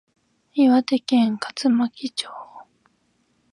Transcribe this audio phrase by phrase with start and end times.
[0.55, 2.25] 岩手県葛巻町